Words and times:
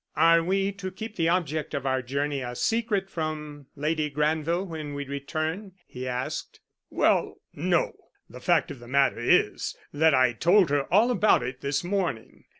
"Are 0.15 0.43
we 0.43 0.71
to 0.71 0.89
keep 0.89 1.15
the 1.15 1.29
object 1.29 1.75
of 1.75 1.85
our 1.85 2.01
journey 2.01 2.41
a 2.41 2.55
secret 2.55 3.07
from 3.07 3.67
Lady 3.75 4.09
Granville 4.09 4.65
when 4.65 4.95
we 4.95 5.05
return?" 5.05 5.73
he 5.85 6.07
asked. 6.07 6.59
"Well, 6.89 7.35
no. 7.53 7.91
The 8.27 8.39
fact 8.39 8.71
of 8.71 8.79
the 8.79 8.87
matter 8.87 9.19
is 9.19 9.75
that 9.93 10.15
I 10.15 10.33
told 10.33 10.71
her 10.71 10.91
all 10.91 11.11
about 11.11 11.43
it 11.43 11.61
this 11.61 11.83
morning. 11.83 12.45